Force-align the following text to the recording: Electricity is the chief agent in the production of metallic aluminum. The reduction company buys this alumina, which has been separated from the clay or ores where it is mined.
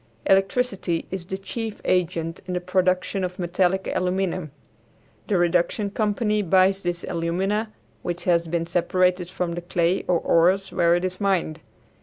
Electricity 0.25 1.05
is 1.11 1.25
the 1.27 1.37
chief 1.37 1.79
agent 1.85 2.41
in 2.47 2.55
the 2.55 2.59
production 2.59 3.23
of 3.23 3.37
metallic 3.37 3.87
aluminum. 3.93 4.49
The 5.27 5.37
reduction 5.37 5.91
company 5.91 6.41
buys 6.41 6.81
this 6.81 7.03
alumina, 7.03 7.71
which 8.01 8.23
has 8.23 8.47
been 8.47 8.65
separated 8.65 9.29
from 9.29 9.51
the 9.51 9.61
clay 9.61 10.03
or 10.07 10.17
ores 10.17 10.71
where 10.71 10.95
it 10.95 11.05
is 11.05 11.21
mined. 11.21 11.59